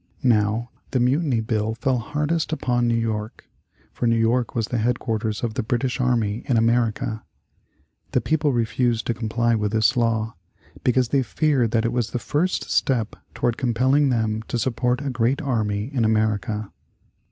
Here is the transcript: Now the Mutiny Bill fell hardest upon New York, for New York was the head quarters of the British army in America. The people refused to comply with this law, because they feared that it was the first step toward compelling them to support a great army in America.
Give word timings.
Now 0.23 0.71
the 0.89 0.99
Mutiny 0.99 1.41
Bill 1.41 1.75
fell 1.75 1.99
hardest 1.99 2.51
upon 2.51 2.87
New 2.87 2.97
York, 2.97 3.47
for 3.93 4.07
New 4.07 4.17
York 4.17 4.55
was 4.55 4.69
the 4.69 4.79
head 4.79 4.97
quarters 4.97 5.43
of 5.43 5.53
the 5.53 5.61
British 5.61 5.99
army 6.01 6.41
in 6.47 6.57
America. 6.57 7.23
The 8.13 8.19
people 8.19 8.51
refused 8.51 9.05
to 9.05 9.13
comply 9.13 9.53
with 9.53 9.73
this 9.73 9.95
law, 9.95 10.33
because 10.83 11.09
they 11.09 11.21
feared 11.21 11.69
that 11.69 11.85
it 11.85 11.93
was 11.93 12.09
the 12.09 12.17
first 12.17 12.67
step 12.71 13.15
toward 13.35 13.57
compelling 13.57 14.09
them 14.09 14.41
to 14.47 14.57
support 14.57 15.01
a 15.05 15.11
great 15.11 15.39
army 15.39 15.91
in 15.93 16.03
America. 16.03 16.71